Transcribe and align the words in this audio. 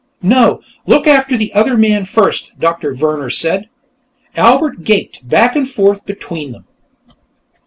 "No; 0.23 0.61
look 0.87 1.05
after 1.05 1.37
the 1.37 1.53
other 1.53 1.77
man 1.77 2.05
first," 2.05 2.53
Doctor 2.59 2.91
Vehrner 2.91 3.29
said. 3.31 3.69
Albert 4.35 4.83
gaped 4.83 5.29
back 5.29 5.55
and 5.55 5.69
forth 5.69 6.07
between 6.07 6.53
them. 6.53 6.65